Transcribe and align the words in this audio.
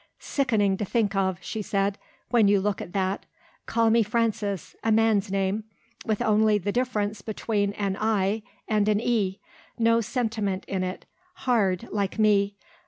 "Sickening 0.17 0.77
to 0.77 0.83
think 0.85 1.15
of," 1.15 1.37
she 1.43 1.61
said, 1.61 1.99
"when 2.31 2.47
you 2.47 2.59
look 2.59 2.81
at 2.81 2.91
that. 2.93 3.23
Call 3.67 3.91
me 3.91 4.01
Frances 4.01 4.75
a 4.83 4.91
man's 4.91 5.29
name, 5.29 5.63
with 6.07 6.23
only 6.23 6.57
the 6.57 6.71
difference 6.71 7.21
between 7.21 7.73
an 7.73 7.95
i 8.01 8.41
and 8.67 8.87
an 8.89 8.99
e. 8.99 9.39
No 9.77 10.01
sentiment 10.01 10.65
in 10.65 10.83
it; 10.83 11.05
hard, 11.45 11.87
like 11.91 12.17
me. 12.17 12.55